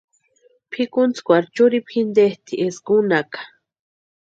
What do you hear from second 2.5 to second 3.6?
eska únhaka.